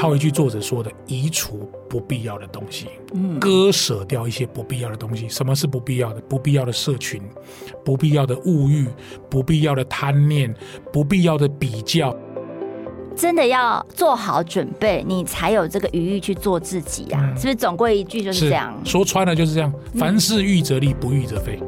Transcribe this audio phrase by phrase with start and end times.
[0.00, 2.86] 套一句作者说的：移除不必要的东西，
[3.38, 5.28] 割舍掉一些不必要的东西。
[5.28, 6.20] 什么是不必要的？
[6.22, 7.20] 不必要的社群，
[7.84, 8.88] 不必要的物欲，
[9.28, 10.54] 不必要的贪念，
[10.90, 12.16] 不必要的比较。
[13.14, 17.20] 真的要做好准备，你才有这个余裕去做自己啊！
[17.20, 18.74] 嗯、是不是总归一句就是这样？
[18.86, 19.70] 说穿了就是这样。
[19.96, 21.60] 凡事预则立，不预则废。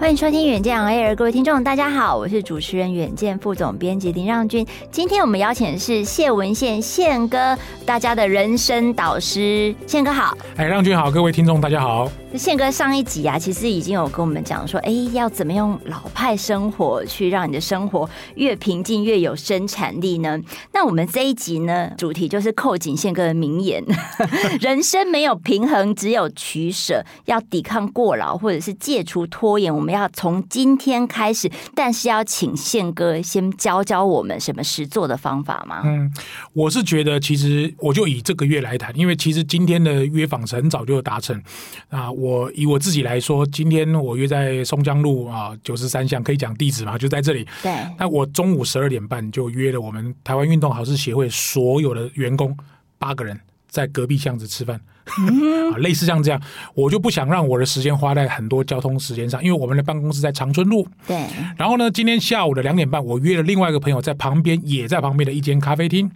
[0.00, 4.66] 欢迎收听远见 Air，各位听众，大家好，我是主持人远见副总编辑林让君。
[4.90, 10.34] 今天我们邀请的是谢文宪宪哥，大家的人生导师，宪哥好。
[10.56, 12.10] 哎，让君好，各位听众大家好。
[12.34, 20.38] 宪哥上一集啊，其实已经有跟我们讲说，哎，要怎么用老派生活去让你的生活越平静越有生产力呢？
[20.72, 23.84] 那我们这一集呢，主题就是扣紧宪哥的名言：
[24.62, 27.04] 人生没有平衡，只有取舍。
[27.26, 31.50] 要抵抗过劳，或者是戒除拖延，我们要从今天开始。
[31.74, 35.82] 但是要请宪哥先教教我们什么实做的方法吗？
[35.84, 36.10] 嗯，
[36.52, 41.40] 我是觉得，其实我就以这个月来谈，因为其实今天的约访是很早就达成
[41.88, 42.10] 啊。
[42.10, 46.96] 我以我自己来说，今天我约在松江路啊九十三巷，可以讲地址嘛？
[46.98, 47.46] 就在这里。
[47.62, 47.72] 对。
[47.98, 52.56] 那我中午十二点半就约了我们台湾运动好事协会所有的员工
[52.98, 53.38] 八个人，
[53.70, 54.78] 在隔壁巷子吃饭。
[55.78, 56.40] 类似像这样，
[56.72, 60.86] 我就不想让我的时间花在很多交通时间上，因为我们的办公室在长春路。
[61.04, 61.16] 对。
[61.56, 66.08] 然后呢，今天下午的两点半，我约了另外一个朋友在旁边，也在旁边的一间咖啡厅。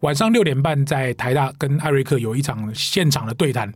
[0.00, 3.72] 晚上六点半在台大跟艾瑞克有一场现场的对谈。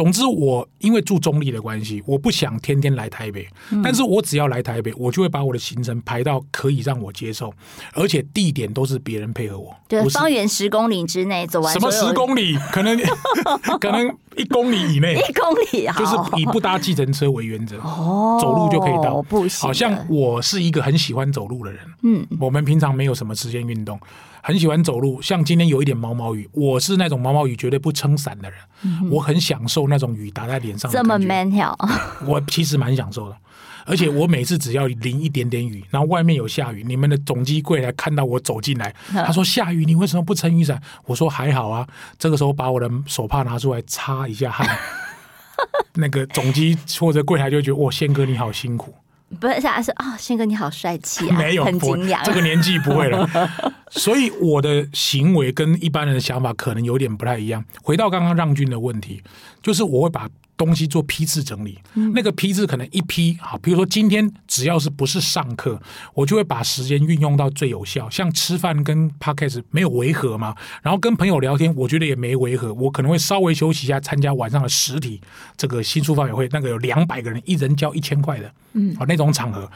[0.00, 3.46] 总之，我因为住中立的关系，我不想天天来台北。
[3.70, 7.52] 嗯、但是我只要来台北，我就会把我的行程排到可以让我接受，
[7.92, 9.76] 而且地点都是别人配合我。
[9.86, 11.70] 对，方圆十公里之内走完。
[11.74, 12.56] 什么十公里？
[12.72, 12.98] 可能
[13.78, 15.16] 可能一公里以内。
[15.16, 17.76] 一公里啊，就是以不搭计程车为原则。
[17.80, 19.20] 哦，走路就可以到。
[19.20, 19.60] 不行。
[19.60, 21.80] 好像我是一个很喜欢走路的人。
[22.04, 24.00] 嗯，我们平常没有什么时间运动。
[24.42, 30.90] 很喜欢走路，像今天有一点毛毛雨，我是那种毛毛雨绝对不撑伞的人，嗯、我很享受那种雨打在脸上。
[30.90, 31.76] 这么 man 条，
[32.26, 33.36] 我其实蛮享受的，
[33.84, 40.80] 而且我每次只要淋一点点雨，然后外面有下雨，你们的总机柜台看到我走进来， 他说下雨，你为什么不撑雨伞？
[41.04, 41.86] 我说还好啊，
[42.18, 44.66] 这个时候把我的手帕拿出来擦一下汗，
[45.94, 48.94] 那个总机或者柜台就觉得哇，宪哥你好辛苦。
[49.38, 52.20] 不是，还是啊，宪哥你好帅气啊，没有，很敬仰。
[52.24, 53.28] 这个年纪不会了，
[53.90, 57.62] 所以我的行为跟一般人的想法可能有点不太一样。
[57.82, 59.22] 回到刚刚让均的问题，
[59.62, 60.28] 就是我会把。
[60.56, 61.78] 东西做批次整理，
[62.12, 65.80] 那个批次可能一批啊，比如说今天只要是不是上课，
[66.12, 68.10] 我就会把时间运用到最有效。
[68.10, 75.18] 像吃饭跟 podcast 没有违和嘛，然后跟朋友聊天，我觉得也没违和，我可能会稍微休息一下，参加晚上的实体
[75.56, 79.66] 这个新书发表会，那个有两百个人，一人交一千块的，嗯，好那种场合，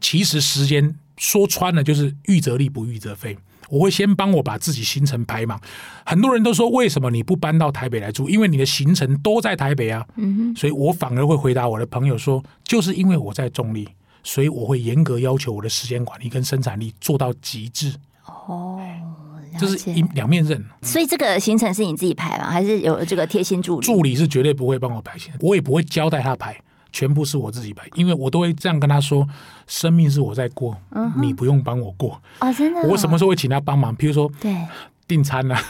[0.00, 3.38] 其实时间说穿了就是预则立，不预则废。
[3.74, 5.58] 我会先帮我把自己行程排满。
[6.06, 8.28] 很多人都说，为什么你不搬到台北来住？
[8.28, 10.06] 因为你的行程都在台北啊。
[10.16, 10.56] 嗯哼。
[10.56, 13.86] 所以我反而会回答我的朋友说，就是因为我在中坜，
[14.22, 17.92] 所以我会严格要求我的时间管理跟生产力做到极致。
[18.26, 18.78] 哦，
[19.58, 20.64] 这是一两面刃。
[20.82, 22.50] 所以这个行程是你自己排吗？
[22.50, 23.86] 还是有这个贴心助理？
[23.86, 26.56] 助理是绝对不会帮我排行程，我也不会交代他排。
[26.94, 29.26] 全部是我自己摆，因为我都会这样跟他说：
[29.66, 30.76] 生命是我在过，
[31.20, 32.22] 你不用帮我过。
[32.38, 32.86] 哦，真的、哦。
[32.88, 33.92] 我什么时候会请他帮忙？
[33.96, 34.56] 比如说，对，
[35.06, 35.60] 订餐啦，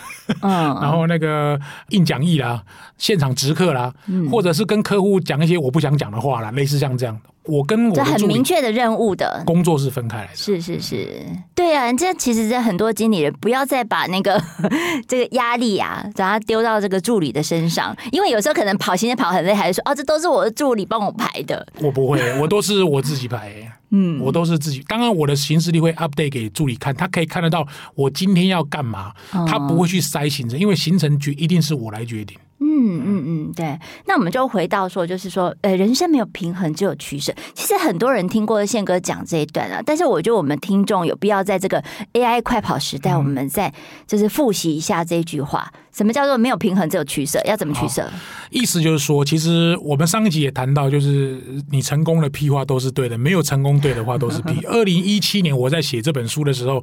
[0.43, 0.51] 嗯，
[0.81, 1.59] 然后那个
[1.91, 2.63] 印讲义啦，
[2.99, 7.19] 现场直课啦，嗯、或者是跟客户讲一些我不想讲的话啦，类似像这样。
[7.47, 9.43] 我跟我这很明确的任务的。
[9.45, 11.23] 工作是分开来的，是是是，
[11.55, 14.43] 对啊，这其实这很多经理人不要再把那个
[15.07, 21.67] 这个压力啊，把它丢到这个助理的身上，因为有时候可能跑行程跑很累，还是说哦，这都是我的助理帮我排的。
[21.83, 23.53] 我不会，我都是我自己排，
[23.97, 24.83] 嗯，我都是自己。
[24.89, 32.37] 当然，我的行事历会 update 给助理看，他可以看得到我今天要干嘛，他不会去塞行程，因为行程决一定是我来决定。
[32.65, 33.79] 嗯嗯嗯，对。
[34.07, 37.33] 那我们就回到说，就是说，呃，人生没有平衡，只有取舍。
[37.53, 41.83] 其实很多人听过宪哥讲这一段啊，但是我觉得我们听众有必要在这个
[42.15, 43.73] AI 快跑时代，我们再
[44.07, 47.41] 就是复习一下这一句话：什么叫做没有平衡，只有取舍？
[47.45, 48.11] 要怎么取舍？
[48.51, 51.41] 意思就是说，其实我们上一集也谈到，就是
[51.71, 54.65] 你成功的屁话都是对的，没有成功对的话都是屁。
[54.67, 56.83] 二零一七年我在写这本书的时候。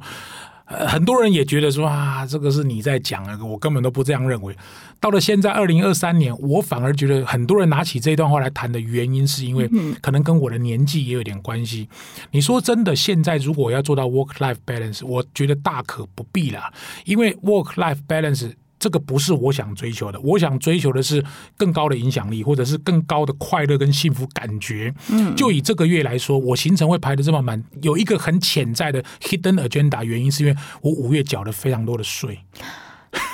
[0.86, 4.56] 很多人也觉得说啊，这个是你在讲啊，我根本都不这样认为。
[5.00, 9.68] 到了现在二零二三年，我反而觉得很多人拿起这段话来谈的原因，是因为
[10.00, 11.88] 可能跟我的年纪也有点关系。
[12.30, 16.72] 你说真的，现在如果要做到 work life balance，我觉得大可不必啦，
[17.04, 18.52] 因为 work life balance。
[18.82, 21.24] 这个不是我想追求的，我想追求的是
[21.56, 24.92] 更高的影响力，或者是更高的快乐跟幸福感觉。
[25.08, 32.40] 嗯，就以这个月来说，我行程会排的这么满，有一个很潜在的 hidden agenda，原因是因为我五月缴了非常多的税。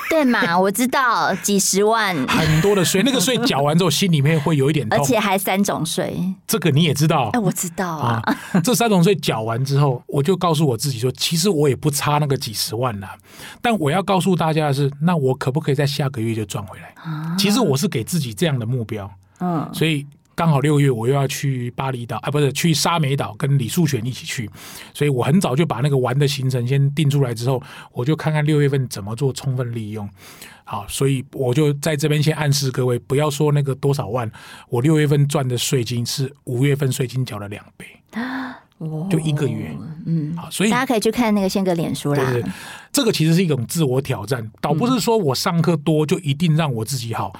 [0.08, 0.58] 对嘛？
[0.58, 7.30] 我知道几十万，很多的税，那个税缴完之后，心里面会有一点痛，而且还三种税，这个你也知道？
[7.32, 8.20] 哎，我知道啊。
[8.24, 13.08] 啊这三种税缴完之后，我就告诉我自己说，其实我也不差那个几十万了。
[13.60, 16.94] 但我要告诉大家的是，那我可不可以在下个月就赚回来？
[17.02, 19.10] 啊、其实我是给自己这样的目标。
[19.40, 20.06] 嗯，所以。
[20.38, 24.48] 刚好六月我又要去巴厘岛，啊，不是去沙美岛跟李树璇一起去，
[24.94, 30.08] 所以我很早就把那个玩的行程先定出来之后，我就看看六月份怎么做充分利用。
[30.62, 34.30] 好，所以我就在这边先暗示各位，不要说那个多少万，
[34.68, 37.86] 我六月份赚的税金是五月份税金缴了两倍，
[39.10, 39.76] 就一个月。
[40.06, 42.24] 嗯，好，所以大家可以去看那个宪哥脸书啦。
[42.30, 42.50] 对对，
[42.92, 47.32] 这个其实是一种自我挑战，倒不是说我上课多就一定让我自己好。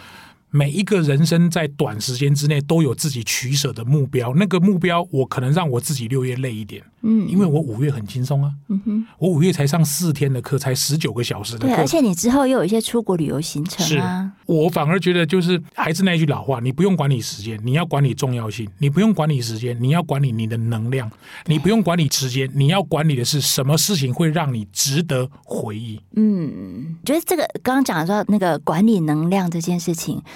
[0.50, 21.06] 每一个人生在短时间之内都有自己取舍的目标，那个目标我可能让我自己六月累一点，嗯，因为我五月很轻松啊，嗯哼，我五月才上四天的课，才十九个小时的课，对，而且你之后又有一些出国旅游行程啊，我反而觉得就是还是那句老话，你不用管理时间，你要管理重要性；你不用管理时间，你要管理你的能量；
[21.44, 26.00] 你不用管理时间，你要管理的是什么事情会让你值得回忆。
[26.16, 30.22] 嗯，觉得这个刚刚讲的说那个管理能量这件事情。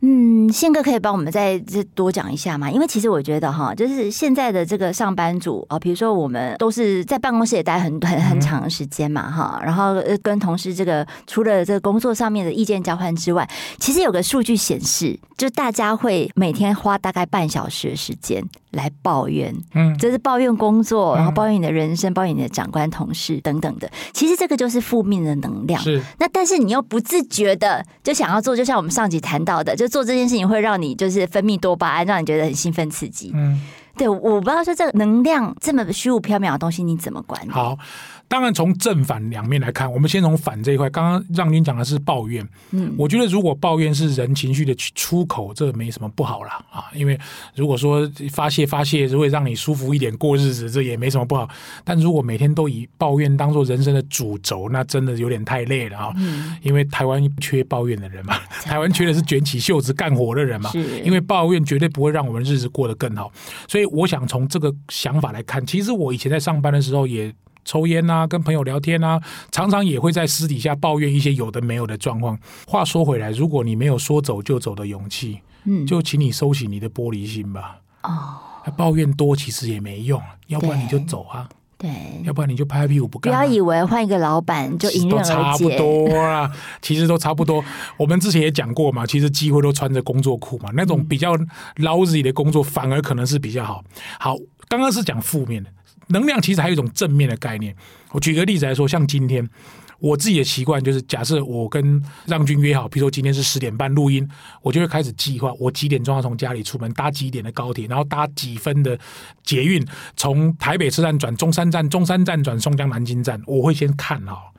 [0.00, 2.70] 嗯，宪哥可以帮我们再这多讲一下吗？
[2.70, 13.48] 因为其实我觉得哈，就是现在的这个上班族啊，比如说我们都是在办公室也待很很很长的时间嘛，哈，然后跟同事这个除了这个工作上面的意见交换之外，
[13.78, 18.40] 其实有个数据显示，就大家会每天花大概半小时的时间
[18.70, 23.90] 来抱怨，嗯，就是抱怨工作，然后抱怨你的人生，抱怨你的长官、同事等等的。
[24.12, 25.82] 其实这个就是负面的能量。
[25.82, 26.00] 是。
[26.20, 33.32] 那但是你又不自觉的就想要做，就像我们上集谈到的，就做这件事情会让你就是分泌多巴胺，让你觉得很兴奋刺激。
[33.34, 33.60] 嗯，
[33.98, 37.50] 对，我不知道说这个能量这么虚无缥缈的东西你怎么管理？
[37.50, 37.76] 好。
[38.30, 40.90] 当然，从正反两面来看，我们先从反这一块。
[40.90, 46.62] 刚刚让您讲的是抱怨，嗯，我觉得如果抱怨是人情绪的出口，这没什么不好啦。
[46.70, 46.84] 啊。
[46.92, 47.18] 因为
[47.54, 51.48] 如果说发泄发泄，如果让你舒服一点过日子，这也没什么不好。
[51.84, 56.12] 但如果每天都以抱怨当做人生的主轴，那真的有点太累了啊。
[56.18, 60.68] 嗯，因为台湾缺抱怨的人嘛， 台湾缺的是卷起袖子干活的人嘛。
[60.68, 63.32] 是，因为抱怨绝对不会让我们日子过得更好。
[63.66, 67.34] 所以我想从这个想法来看，其实我以前在上班的时候也。
[67.64, 69.20] 抽烟啊，跟朋友聊天啊，
[69.50, 72.38] 常常也会在私底下抱怨一些有的没有的状况。
[72.66, 77.76] 话说回来，如果你没有说走就走的勇气，嗯，就请你收起你的玻璃心吧。
[78.04, 78.38] 哦，
[78.74, 81.46] 抱怨多其实也没用，要不然你就走啊。
[81.78, 81.90] 对，
[82.24, 83.32] 要不然你就拍拍屁股不干。
[83.32, 85.32] 不要以为换一个老板就迎刃而解。
[85.32, 86.50] 差不多啊，
[86.82, 87.64] 其实都差不多。
[87.96, 91.36] 我们之前也讲过嘛，其实机会都穿着工作裤嘛，那种比较
[91.76, 93.84] lousy 的工作反而可能是比较好。
[94.18, 94.36] 好，
[94.68, 95.70] 刚刚是讲负面的。
[96.08, 97.72] 能量其实还有一种正面的概念。
[98.10, 99.48] 我举个例子来说，像今天
[99.98, 104.28] 我自己的习惯就是，假设我跟让军约好，比如说今天是十点半录音，
[104.62, 108.98] 我就会开始计划我几点钟要从家里出门，搭几点的高铁，然后搭几分的
[109.44, 109.84] 捷运，
[110.16, 114.52] 从台北车站转中山站，中山站转松江南京站，我会先看好。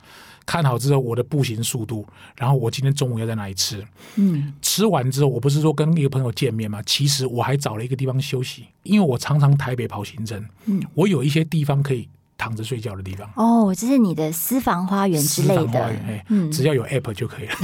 [0.46, 2.04] 看好之后，我的步行速度，
[2.36, 3.86] 然后我今天中午要在哪里吃？
[4.16, 6.82] 嗯，吃完之后，我不是说跟一个朋友见面吗？
[6.84, 12.08] 其实我还找了一个地方休息，因为我常常台北跑行程，嗯，我有一些地方可以
[12.40, 13.30] 躺着睡觉的地方。
[13.36, 15.92] 哦，这是你的私房花园之类的，
[16.28, 17.54] 嗯，只要有 app 就可以了。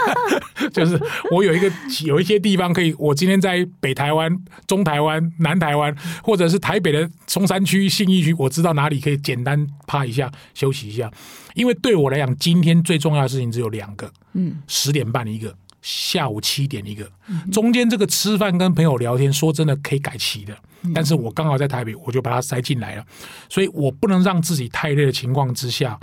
[0.72, 0.98] 就是
[1.30, 1.70] 我有一个
[2.06, 4.34] 有一些地方可以，我今天在北台湾、
[4.66, 11.12] 中台湾、南台湾，或者是台北的松山区、信义区，我知道哪里可以简单趴一下休息一下。
[11.54, 17.10] 因为对我来讲，今天最重要的事情只有两个，嗯，十点半一个，下午七点一个，
[17.52, 20.56] 中间这个吃饭跟朋友聊天，说真的可以改期的，
[20.94, 23.04] 但是我刚好在台北，我就把它塞进来了，
[23.48, 25.98] 所以我不能让自己太累的情况之下，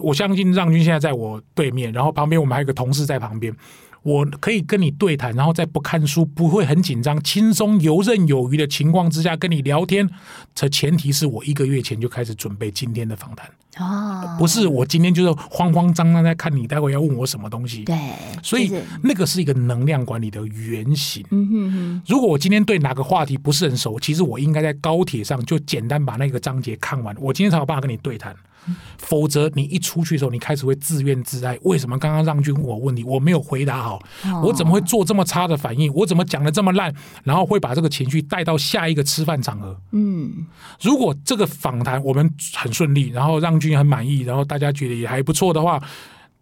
[0.00, 3.54] 我相信让军现在在我对面，然后旁边我们还有个同事在旁边。
[4.02, 10.08] 我可以跟你对谈，然后在不看书、不会很紧张、轻松游刃有余的情况之下跟你聊天。
[10.54, 17.84] 这前提是我一个月前就开始准备今天的访谈哦，不是我今天就是慌慌张张在看你待会要问我什么东西。
[17.84, 17.96] 对，
[18.42, 21.24] 所以那个是一个能量管理的原型。
[21.30, 22.02] 嗯哼哼。
[22.06, 28.34] 如果我今天对哪个话题不是很熟，其实我应该在高铁上就简单把那个章节看完，我今天才有办法跟你对谈。
[28.98, 31.58] 否则，你一出去的时候，你开始会自怨自艾。
[31.62, 34.02] 为什么刚刚让军我问你，我没有回答好？
[34.42, 35.92] 我怎么会做这么差的反应？
[35.94, 36.94] 我怎么讲的这么烂？
[37.24, 39.80] 然后会把这个情绪带到下一个吃饭场合。
[39.92, 40.46] 嗯，
[40.80, 45.82] 如果这个访谈我们很顺利，然后让军很满意，然后大家觉得也还不错的话，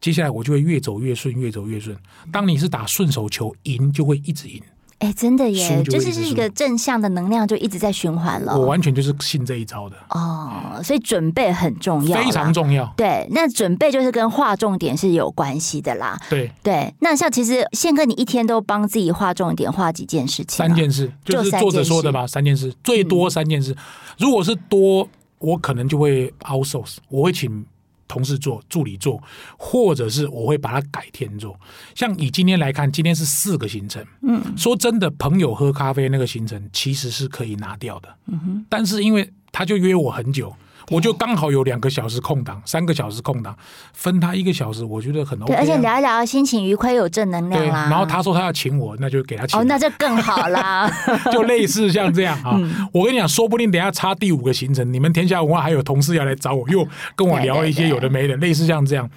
[0.00, 1.97] 接下来我就会越走越顺，越走越顺。
[2.33, 4.61] 当你是打顺手球，赢就会一直赢。
[4.99, 8.59] 哎，真的耶，就就是是一个正向的能量，就一直在循环了。
[8.59, 12.91] 我完全就是信这一招的哦，所以准备很重要，非常重要。
[12.97, 16.19] 对，那准备就是跟划重点是有关系的啦。
[16.31, 20.57] 对对，那像其实宪哥，你一天都帮自己划重点，划几件事情？
[20.57, 23.73] 三件事，就是作者说的吧，三件事，最多三件事。
[23.73, 23.76] 嗯、
[24.19, 25.07] 如果是多，
[25.38, 27.67] 我可能就会 outsource，我会请。
[28.09, 29.23] 同事做，助理做，
[29.57, 31.59] 或者是我会把它改天做。
[31.95, 34.05] 像以今天来看，今天是四个行程。
[34.23, 38.09] 嗯，说真的，朋友喝咖啡那个行程其实是可以拿掉的。
[38.27, 40.55] 嗯哼，但是因为他就约我很久。
[40.88, 43.57] 我就刚好有两个小时空档，三个小时空档，
[43.93, 45.57] 分他一个小时，我觉得很 OK 啊。
[45.57, 47.88] 对，而且聊一聊，心情愉快，有正能量啦。
[47.90, 49.59] 然后他说他要请我，那就给他请。
[49.59, 50.88] 哦，那就更好啦。
[51.33, 59.11] 就类似像这样啊，嗯、我跟你讲，说不定等下插第五个行程，你们天下文化还有同事要来找我，又跟我聊一些有的没的，类似像这样。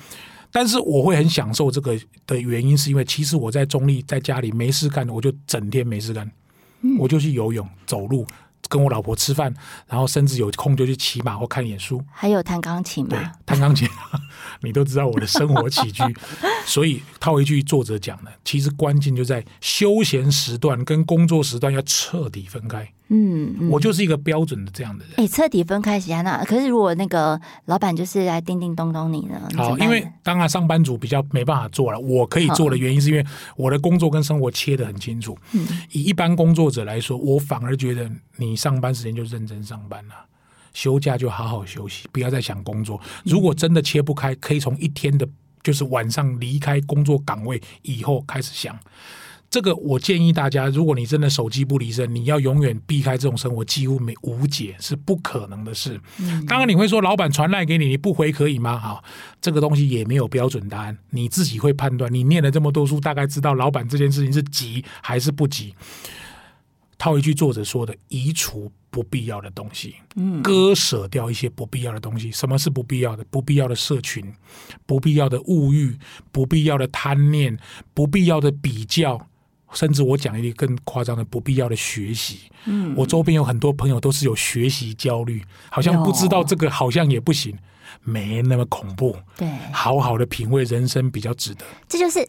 [0.51, 1.95] 但是我会很享受这个
[2.25, 6.27] 的原因，是因为其实我在中立在家里没事干，我就整天没事干，
[6.97, 8.25] 我就去游泳、走路。
[8.69, 9.53] 跟我老婆吃饭，
[9.88, 13.09] 然后甚至有空就去骑马或看演书，还有弹钢琴嘛？
[13.09, 13.89] 对，弹钢琴，
[14.61, 16.03] 你都知道我的生活起居，
[16.65, 22.88] 所以套一句作者讲的，其实关键就在休闲时段跟工作时段要彻底分开。
[23.09, 25.15] 嗯，嗯，我就是一个标准的这样的人。
[25.17, 29.41] 哎，彻底分开洗安娜，可是如果那个老板就是来叮叮咚咚你呢？
[29.57, 31.99] 好，因为当然上班族比较没办法做了。
[31.99, 33.25] 我可以做的原因是因为
[33.57, 35.37] 我的工作跟生活切得很清楚。
[35.53, 40.13] 嗯，以一般工作者来说，我反而觉得你上班时间就认真上班了，
[40.73, 43.01] 休假就好好休息，不要再想工作。
[43.25, 45.27] 如果真的切不开，可以从一天的，
[45.63, 48.77] 就是晚上离开工作岗位以后开始想。
[49.50, 56.00] 这个我建议大家，如果你真的手机不离身，你要永远避开这种生活，几乎没无解，是不可能的事。
[56.20, 58.77] 嗯、当然你会说，老板传赖给你，你不回可以吗？
[58.77, 59.03] 好，
[59.41, 62.13] 这个东西也没有标准答案，你自己会判断。
[62.13, 65.74] 你念了这么多书，大概知道老板这件事情是急还是不急。
[67.00, 69.96] 套一句作者说的：移除不必要的东西，
[70.44, 72.29] 割舍掉一些不必要的东西。
[72.29, 73.25] 什么是不必要的？
[73.32, 74.32] 不必要的社群，
[74.86, 75.98] 不必要的物欲，
[76.32, 77.58] 不必要的贪念，
[77.96, 79.28] 不必要的比较。
[79.73, 82.39] 甚至我讲一个更夸张的，不必要的学习。
[82.65, 87.57] 嗯，我周边有很多朋友都是有学习焦虑，好像不知道这个好像也不行，
[88.03, 89.17] 没那么恐怖。
[89.38, 91.65] 对，好好的品味人生比较值得。
[91.88, 92.27] 这就是。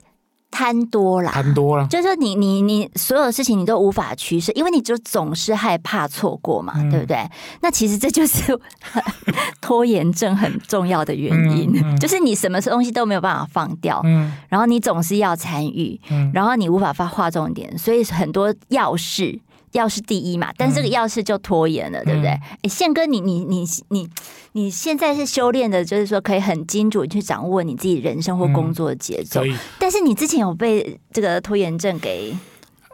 [0.50, 7.24] 贪多了，贪多了，就是说你你你所有事情你都无法取舍，因为你就总是害怕错过嘛，嗯、对不对？
[7.62, 8.58] 那其实这就是
[9.60, 19.38] 拖延症很重要的原因，嗯嗯、就是你什么东西都没有办法放掉，嗯、然后你总是要参与，嗯、然后你无法发划重点，所以很多要事。
[19.72, 22.68] 要是第一嘛，但是这个要是就拖延了，嗯、对不对？
[22.68, 24.08] 宪哥你，你你你你
[24.52, 29.44] 你现在是修炼的，就是说可以很精准去掌握你自己人生或工作的节奏。
[29.44, 32.36] 嗯、但是你之前有被这个拖延症给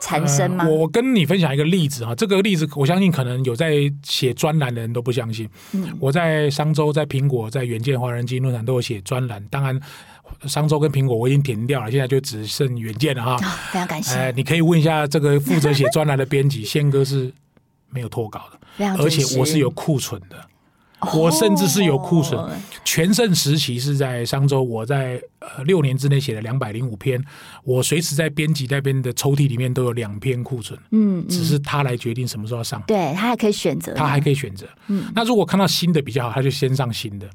[0.00, 0.64] 缠身吗？
[0.64, 5.48] 呃、我跟你分享一个例子啊，这个例子我相信可能有在写专栏的人都不相信。
[5.72, 9.80] 嗯，我在商周、在苹果、在远见华人经论坛都有写专栏，当然。
[10.44, 13.38] 商周跟苹果我已经停掉了，现在就只剩远见了哈、哦。
[13.70, 14.12] 非常感谢。
[14.16, 17.32] 呃，你可以问一下这个负责写专栏的编辑， 宪哥是
[17.90, 20.44] 没有脱稿的，而且我是有库存的，哦、
[21.14, 22.42] 我甚至是有库存。
[22.84, 27.22] 全盛时期是在商周，我在呃六年之内写了两百零五篇，
[27.64, 30.78] 我随时在编辑那边的抽屉里面都有两篇库存。
[30.92, 32.82] 嗯，嗯只是他来决定什么时候上。
[32.86, 34.66] 对，他还可以选择，他还可以选择。
[34.86, 37.28] 嗯，那如果看到新的比较好，他就先上新的。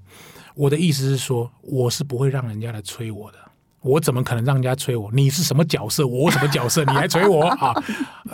[0.56, 3.38] 我的意思是说，我是不会让人家来催我的。
[3.82, 5.10] 我怎么可能让人家催我？
[5.12, 6.06] 你是什么角色？
[6.06, 6.84] 我什么角色？
[6.86, 7.74] 你来催我啊？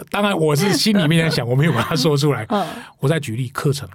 [0.10, 2.46] 当然，我是心里面在想，我没有把它说出来。
[3.00, 3.88] 我再举例课程。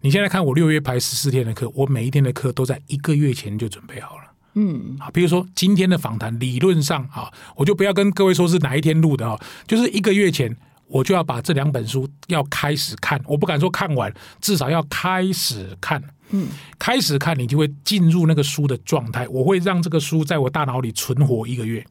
[0.00, 4.22] 你现在看我六月排十四天的课，我每一天的课都在一个月前就准备好了。
[4.54, 10.56] 嗯，啊，比如说今天的访谈，理论上啊，我就不要跟各位说是哪一天录的啊，就是一个月前。
[10.88, 16.00] 我就要把这两本书要开始看，我不敢说看完，至少要开始看。
[16.30, 16.46] 嗯，
[16.78, 19.26] 开始看，你就会进入那个书的状态。
[19.26, 21.84] 我会让这个书在我大脑里存活一个月。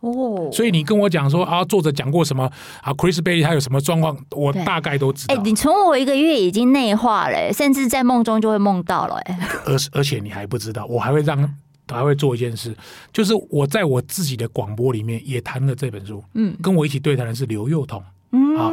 [0.00, 2.44] 哦，所以你跟我讲说啊，作者讲过什么
[2.82, 5.34] 啊，Chris Bailey 他有什么状况，我大概都知道。
[5.34, 9.16] 哎，你存我一个月已经内化了，甚至在梦中就会梦到了。
[9.24, 11.54] 哎， 而而且你还不知道，我还会让。
[11.86, 12.74] 他还会做一件事，
[13.12, 16.24] 就是我在我自己的广播里面也谈了这本书。
[16.32, 18.02] 嗯，跟我一起对谈的是刘幼彤。
[18.34, 18.72] 嗯，好。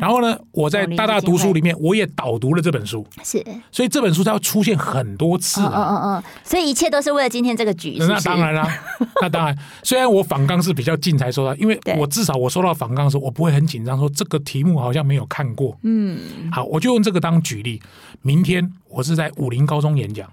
[0.00, 3.06] 然后呢，我在大大读书里面我也导读了这本书。
[3.22, 5.60] 是，所以这本书它要出现很多次。
[5.60, 6.22] 嗯嗯嗯。
[6.42, 7.96] 所以一切都是为了今天这个局。
[7.98, 8.66] 那当然啦，
[9.20, 9.56] 那当然。
[9.82, 15.76] 虽然我访纲是比较近才收到，因为我至少我收到访纲的时候，我不会很紧张，说这个题目好像没有看过。
[15.82, 16.18] 嗯。
[16.50, 17.80] 好，我就用这个当举例。
[18.22, 20.28] 明天我是在武林高中演讲。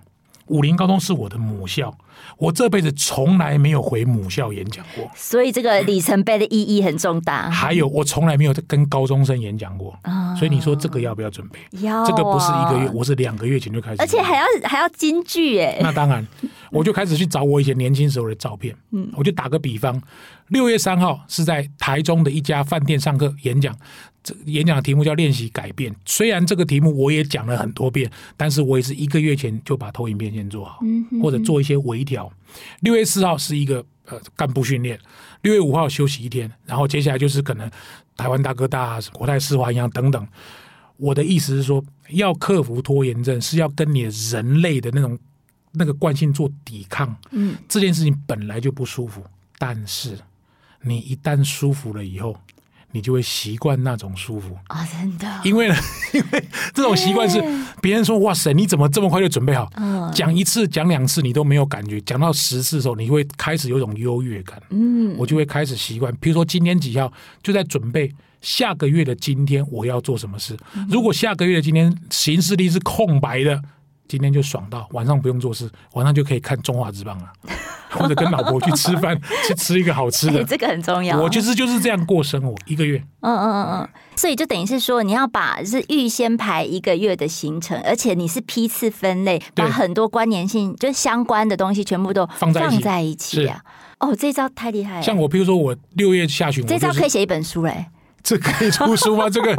[0.50, 1.96] 武林高中是我的母校，
[2.38, 7.50] 我这辈子从来没有回母校演讲过，所以这个里程碑的意义很重大。
[7.50, 11.60] 还有，我从来没有跟高中生演讲过，哦、所以你说这个要不要准备？
[11.80, 15.78] 要、啊，这个不是一个月，我是两个月前就开始，而且还要还要京剧哎。
[15.82, 16.26] 那当然，
[16.72, 18.76] 我就开始去找我以前年轻时候的照片。
[18.92, 20.02] 嗯，我就打个比方，
[20.48, 23.76] 六月三号是在台中的一家饭店上课演讲。
[24.30, 25.96] 这演讲的题目叫“练习改变”。
[26.06, 30.80] 虽然这个题目我也讲了很多遍，但是我也是一个月前就把投影片先做好，
[31.22, 32.32] 或者做一些微调。
[32.82, 35.00] 六月四号是一个呃干部训练，
[35.42, 37.70] 六月五号休息一天，然后接下来就是可能
[38.16, 40.28] 台湾大哥大、国泰世华银行等等。
[40.98, 45.18] 我的意思是说，要克服拖延症，是要跟你人类的那种
[45.72, 47.16] 那个惯性做抵抗。
[47.32, 49.24] 嗯，这件事情本来就不舒服，
[49.58, 50.20] 但是
[50.82, 52.36] 你一旦舒服了以后。
[52.92, 55.28] 你就会习惯那种舒服啊、哦，真的。
[55.44, 55.76] 因为呢，
[56.14, 56.44] 因为
[56.74, 57.40] 这种习惯是
[57.82, 64.62] 别人说：“哇塞，你怎么这么快就准备好？”嗯、讲一次、讲两次你都没有感觉，讲到十次的时候，你会开始有种优越感。
[64.70, 66.14] 嗯，我就会开始习惯。
[66.20, 67.12] 比如说今天几号，
[67.44, 70.58] 就在准备下个月的今天我要做什么事。
[70.90, 73.62] 如果下个月的今天行事历是空白的，
[74.10, 77.32] 今天就爽到晚上不用做事，晚上就可以看中华之棒了。
[77.92, 81.20] 或者跟老婆去吃饭， 去吃一个好吃的，欸，这个很重要。
[81.20, 83.04] 我就是就是这样过生活，一个月。
[83.22, 93.60] 嗯嗯嗯嗯，所以就等于是说，你要把是预先排一个月的行程，而且你是批次分类，把很多关联性就相关的东西全部都放在一起啊。
[94.00, 95.02] 哦，这招太厉害了。
[95.02, 97.88] 像我，比如说我六月下旬，这招可以写一本书嘞。
[98.24, 99.28] 这可以出书吗？
[99.32, 99.56] 这个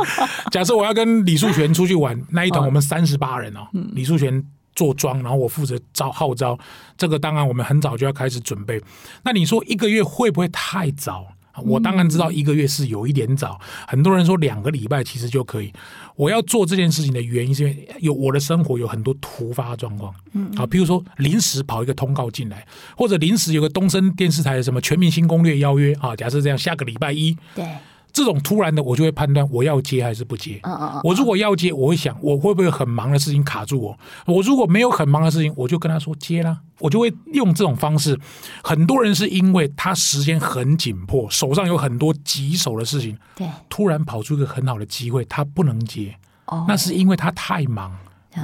[0.50, 4.44] 假设我要跟李树全出去玩，那一团我们三十八人哦，李树全。
[4.72, 6.56] 做庄，然后我负责招号召，
[6.96, 8.80] 这个当然我们很早就要开始准备。
[9.24, 11.26] 那你说一个月会不会太早？
[11.64, 13.60] 我当然知道一个月是有一点早。
[13.86, 15.70] 很多人说两个礼拜其实就可以。
[16.14, 22.64] 我要做这件事情的原因是因为有我的生活有很多突发状况，嗯，啊，比如说临时跑一个通告进来，
[22.96, 27.66] 或者临时有个东森电视台的什么全明星攻略邀约啊，假设这样下个礼拜一，对。
[28.12, 30.60] 这种突然的，我就会判断我要接还是不接。
[30.62, 31.00] 嗯嗯嗯。
[31.04, 33.98] 我如果要接，我会想我会不会很忙的事情卡住我。
[34.26, 36.58] 我如果没有很忙的事情，我就跟他说接啦。
[36.78, 38.18] 我就会用这种方式。
[38.64, 46.14] 很多人是因为他时间很紧迫，手上有很多棘手的事情，对，突然跑出一个很好的机会，他不能接。
[46.46, 46.64] 哦。
[46.66, 47.96] 那是因为他太忙。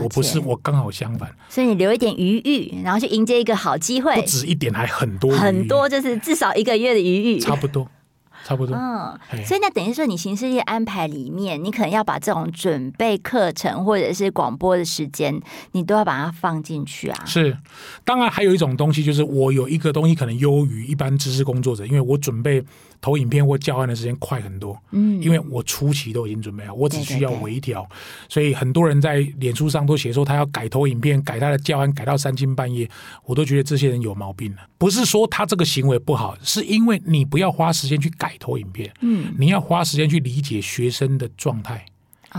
[0.02, 1.30] 我不是，我刚好相反。
[1.48, 4.20] 所以你留一点余裕，然后去迎接一个好机会。
[4.20, 5.30] 不止一点，还很多。
[5.36, 7.38] 很多就是至少一个月的余裕。
[7.38, 7.88] 差不多。
[8.46, 15.36] 差不多，嗯，所以那等于说，你行事历安排里面，你可能要把这种准备课程或者是广播的时间，
[15.72, 17.24] 你都要把它放进去啊。
[17.24, 17.58] 是，
[18.04, 22.62] 当然还有一种东西，就是我有一个东西可能优于一般知识工作者，因为我准备
[23.00, 24.80] 投影片或教案的时间快很多。
[24.92, 27.80] 嗯，因为我初期都已经准备好，我只需要微调。
[27.82, 32.88] 对对对，所以很多人在脸书上都写说他要改投影片、改他的教案，改到三更半夜，
[33.24, 34.58] 我都觉得这些人有毛病了。
[34.78, 38.35] 不是说他这个行为不好，是因为你不要花时间去改。
[38.38, 41.84] 投影片，嗯，你要花时间去理解学生的状态，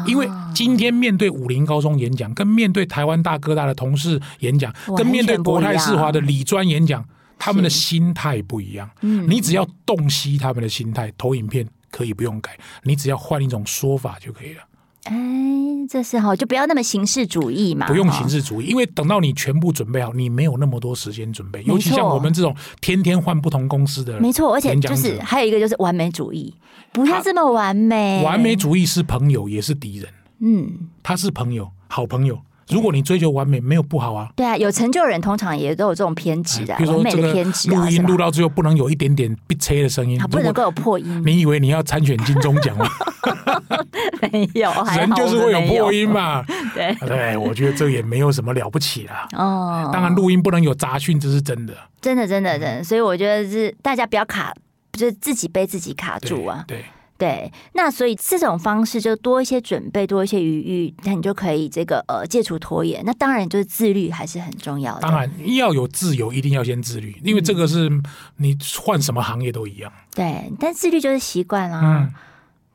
[0.06, 7.04] 因为今天面对武林高中演讲，跟面对台湾大哥大的同事演讲，跟面对国泰世华的理专演讲，
[7.40, 8.90] 他们的心态不一样。
[9.02, 14.62] 嗯，你只要洞悉他们的心态，投影片可以不用改，你只要换一种说法就可以了。
[15.10, 17.88] 哎，这是好，就不要那么形式主义嘛。
[17.88, 21.64] 不用形式主义，因为等到你全部准备好，你没有那么多时间准备。
[21.66, 24.54] 尤其像我们这种天天换不同公司的，没错。
[24.54, 26.54] 而且就是还有一个就是完美主义，
[26.92, 28.22] 不要这么完美。
[28.24, 30.10] 完美主义是朋友，也是敌人。
[30.40, 32.40] 嗯，他是朋友，好朋友。
[32.70, 34.30] 如果你追求完美，没有不好啊。
[34.36, 37.44] 对啊，有成就人通常也都有这种偏执的，比如说这个
[37.74, 41.24] 录音录到最后不能有一点点逼车的声音，它不能够有破音。
[41.26, 42.86] 你以为你要参选金钟奖吗？
[44.22, 46.44] 没有，人就是会有破音嘛。
[46.76, 49.28] 对对，我觉得这也没有什么了不起啦。
[49.34, 51.74] 哦，当然录音不能有杂讯，这是真的。
[52.02, 52.84] 真的，真的，真的。
[52.84, 54.54] 所以我觉得是大家不要卡，
[54.94, 56.64] 就是自己被自己卡住啊。
[56.68, 56.86] 对。
[57.20, 63.02] 对，那所以这种方式就多一些准备，多一些余裕，那你就可以这个呃戒除拖延。
[63.04, 65.02] 那当然就是自律还是很重要的。
[65.02, 67.90] 当然要有自由，一定要先自律，因为这个是
[68.36, 69.92] 你换什么行业都一样。
[69.92, 71.82] 嗯、对，但自律就是习惯啦。
[71.84, 72.14] 嗯，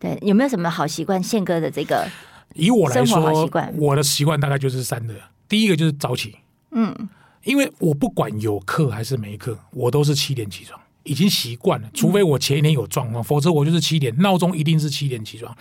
[0.02, 1.22] 对，有没有什么好习惯？
[1.22, 2.04] 宪哥的这个
[2.54, 5.14] 以我来说，我的习惯大概就是三个。
[5.48, 6.34] 第一个就是早起，
[6.72, 6.92] 嗯，
[7.44, 10.81] 因为我不管有课还是没课，我都是七点起床。
[11.04, 15.56] 已经习惯了，除非我前一天有状况，嗯、否则我就是七点，闹钟一定是七点起床。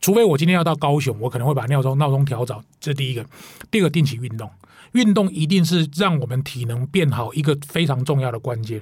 [0.00, 2.62] 除非我今天要到高雄，我可能会把闹钟闹钟调早。
[2.80, 3.24] 这第一个，
[3.70, 4.50] 第二个定期运动，
[4.92, 8.80] 运动一定是让我们体能变好一个非常重要的关键。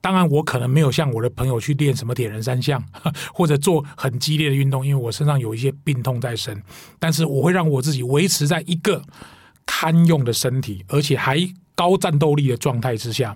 [0.00, 2.82] 当然，我可能没有像我的朋友去练什么铁人三项，
[3.34, 6.62] 或者做很激烈的运动，因为我身上有一些病痛在身。
[6.98, 9.02] 但是我会让我自己维持在一个
[9.66, 11.52] 堪用的身体，而且还。
[11.76, 13.34] 高战斗力的状态之下。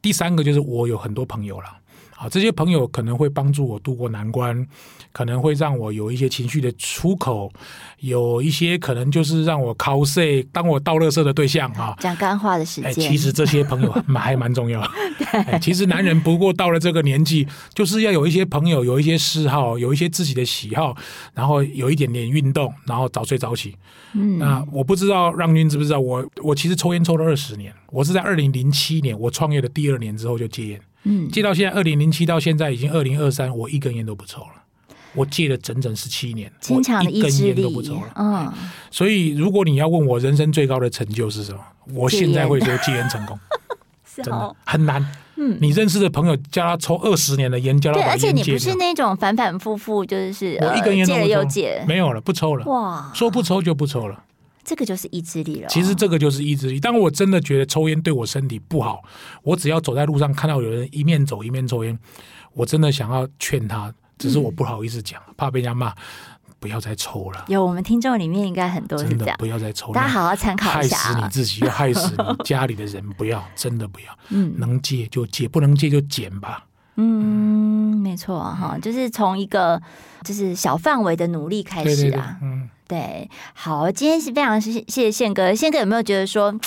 [0.00, 1.77] 第三个就是我有很多朋友了。
[2.18, 4.66] 啊，这些朋友可能会帮助我渡过难关，
[5.12, 7.48] 可能会让我有一些情绪的出口，
[8.00, 12.92] 有一些可能就是让我 cos 当我倒垃圾的对象啊，讲干话的时间。
[12.92, 14.80] 其实这些朋友 蛮还蛮重要
[15.30, 15.56] 哎。
[15.60, 20.96] 其实男人不过到了这个年纪，就是要有一些朋友，有一些嗜好，有一些自己的喜好，
[21.34, 23.76] 然后有一点点运动，然后早睡早起。
[24.14, 30.80] 嗯，那我不知道让君知不知道，我我其实抽烟抽了二十年，我是在二零零七年我创业的第二年之后就戒烟。
[31.04, 34.50] 嗯，戒到现在，二零零七到现在已经二零二三，我一根烟都不抽了。
[35.14, 38.12] 我戒了整整十七年，坚强的意志力，我一根烟都不抽了。
[38.16, 38.52] 嗯，
[38.90, 41.60] 所以如果你要问我人生最高的成就是什么，
[41.94, 43.38] 我现在会说戒烟成功，
[44.16, 45.04] 真的很难。
[45.36, 48.00] 嗯，你认识的朋友叫他抽二十年的烟，叫他。
[48.00, 52.66] 对，而且你不是那种反反复复，就是我一根烟都不抽，戒了又戒，没有了，不抽了。
[52.66, 54.24] 哇，说不抽就不抽了。
[54.68, 55.68] 这个就是意志力了。
[55.70, 56.78] 其实这个就是意志力。
[56.78, 59.02] 当我真的觉得抽烟对我身体不好，
[59.42, 61.98] 我只要走在路上看到有人一面走一面抽烟，
[62.52, 65.94] 我真的想要劝他，只是我不好意思讲，嗯、怕被人家骂，
[66.60, 67.46] 不要再抽了。
[67.48, 70.98] 有我们听众里面应该很多是这样，不要再抽了，大家好好参考一下。
[70.98, 74.06] 害死你自己，又 害死你家里的人，不要，真的不要。
[74.28, 76.66] 嗯，能戒就戒，不能戒就减吧。
[76.96, 79.80] 嗯，没错哈，就是从一个
[80.24, 81.94] 就是小范围的努力开始啊。
[81.94, 82.68] 对对对嗯。
[82.88, 85.54] 对，好，今天是非常谢谢宪哥。
[85.54, 86.58] 宪哥有没有觉得说，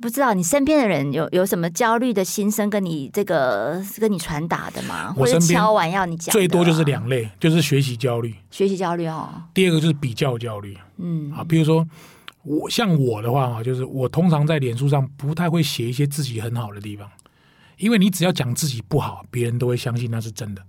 [0.00, 5.12] 不知道你身边的人有有什么焦虑的心声，跟你这个跟你传达的吗？
[5.12, 6.32] 或者敲完要你讲？
[6.32, 9.30] 最多就是两类，就是学习焦虑，学习焦虑哦。
[9.54, 11.86] 第二个就是比较焦虑，嗯，啊，比如说
[12.42, 17.08] 我像我的话啊，就是我通常在脸书上不太会写一些自己很好的地方，
[17.76, 20.62] 因为你只要讲自己不好，别人都会相信那是真的。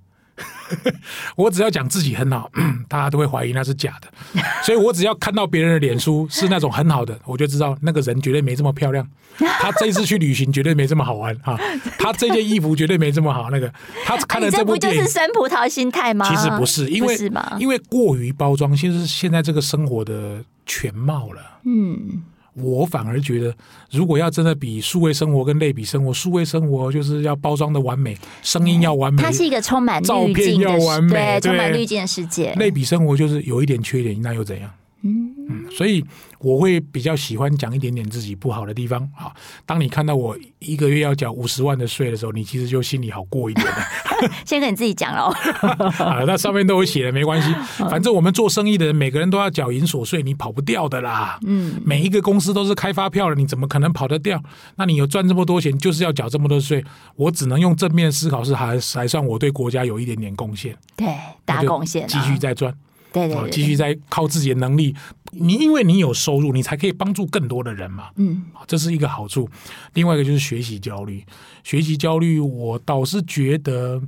[1.36, 2.50] 我只要讲自己很好，
[2.88, 4.08] 大家都会怀疑那是假的，
[4.64, 9.08] 所以我只要看到别人的脸书是那种很好的，我就知道那个人绝对没这么漂亮。
[9.38, 11.58] 他这次去旅行绝对没这么好玩啊！
[11.98, 13.50] 他这件衣服绝对没这么好。
[13.50, 13.74] 那个
[14.06, 16.30] 他看了这部电影，这不就是生葡萄心态吗？
[16.30, 17.18] 其实不是，因为
[17.58, 21.42] 因为过于包装，其实是现在这个生活的全貌了。
[21.64, 22.24] 嗯。
[22.54, 23.56] 我反而觉得，
[23.92, 32.54] 如果要真的比数位生活跟类比生活，数位生活就是要包装的完美，声音要完美，它是一个充满照片要完美，对，充满滤镜的世界。
[32.56, 34.70] 类比生活就是有一点缺点，那又怎样？
[35.04, 36.04] 嗯嗯，所以
[36.40, 39.32] 我会比较喜欢讲一点点自己不好的地方啊。
[39.66, 43.74] 当你看到我一个月要缴五十万的税的时候，你其实就心里好过一点了。
[44.46, 45.34] 先跟你自己讲喽。
[46.04, 47.52] 啊，那上面都有写的，没关系。
[47.90, 51.40] 反正我们做生意的人，每个人都要缴银所税，你跑不掉的啦。
[51.46, 54.42] 嗯，每一个公司都是开发票的，你怎么可能跑得掉？
[54.76, 56.84] 那你有赚这么多钱，就是要缴这么多税。
[57.16, 60.76] 我只能用正面思考，是还还算我对国家有一点点贡献。
[60.96, 61.08] 对，
[61.44, 62.74] 大贡献，继续再赚。
[63.12, 64.96] 对对，对，继续在靠自己的能力，
[65.32, 68.10] 你因为你有收入，你才可以帮助更多的人嘛。
[68.16, 69.50] 嗯，这是一个好处。
[69.94, 71.24] 另外一个就是学习焦虑，
[71.64, 74.02] 学习焦虑，我倒是觉得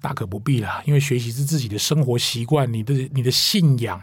[0.00, 4.00] 大可不必啦，因为学习是自己的生活习惯，你的你的信仰，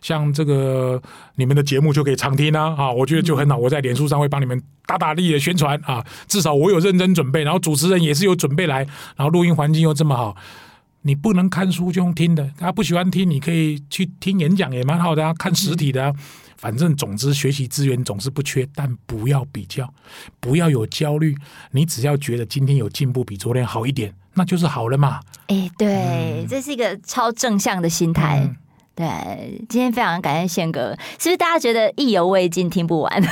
[0.00, 1.02] 像这个
[1.36, 2.74] 你们的节目就可以常听啊。
[2.76, 3.56] 啊，我觉得就很好。
[3.56, 10.36] 我在脸书上会帮你们大大力的宣传啊，至少我有认真准备，然后主持人也是有准备来，然后录音环境又这么好。
[11.02, 16.12] 你不能看书就用听的，他不喜欢听，你可以去听演讲也蛮好的啊，看实体的啊。
[16.56, 19.92] 反正总之学习资源总是不缺，但不要比较，
[20.38, 21.34] 不要有焦虑。
[21.72, 25.20] 你只要觉得今天有进步，比昨天好一点，那就是好了嘛。
[25.48, 28.40] 哎，对，嗯，这是一个超正向的心态。
[28.44, 28.56] 嗯
[28.94, 29.06] 对，
[29.70, 33.22] 今天非常感谢宪哥，是不是大家觉得意犹未尽，听不完？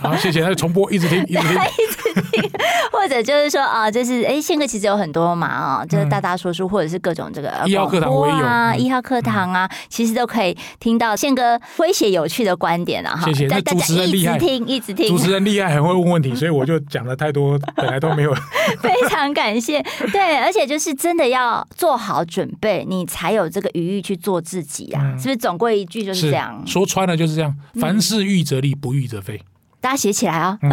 [0.00, 1.48] 好，谢谢，那重播，一直听，一直听，
[2.92, 13.16] 或者就是说啊，就是哎，宪哥其实有很多嘛啊，就是大大说书，或者是各种这个一号课堂我也有啊，一号课堂啊，其实都可以听到宪哥诙谐有趣的观点啊。
[13.16, 13.46] 哈，谢谢。
[13.46, 18.34] 那主持人厉害，一直听，一直听，主持人厉害，很会问问题，所以我就讲了太多， 本来都没有。
[18.80, 25.00] 非常感谢，对，而且就是真的要做好准备，你才有这个余裕去做自己啊。
[25.18, 26.62] 是不是总归一句就是这样？
[26.66, 29.40] 说穿了就是这样，凡事预则立，不预则废。
[29.84, 30.68] 大家写起来啊、哦，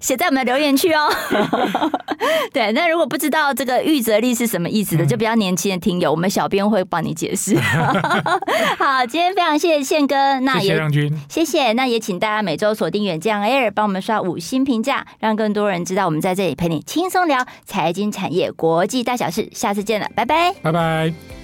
[0.00, 1.12] 写、嗯、 在我们的留言区哦。
[2.54, 7.54] 对，那如果不知道这个预则力是什么意思的，嗯、就比较年轻的听友，我们小编会帮你解释。
[8.80, 11.74] 好，今天非常谢谢宪哥，那也谢谢让君，谢谢。
[11.74, 19.50] 那也请大家每周锁定远见 Air，帮我们刷五星评价，让更多人知道我们在这里陪你轻松聊财经产业国际大小事。
[19.52, 21.39] 下次见了，拜拜，拜拜。